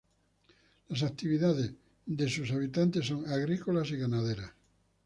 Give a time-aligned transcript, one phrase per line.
[0.87, 1.73] Las actividades
[2.07, 4.49] de sus habitantes son agrícolas y ganaderas.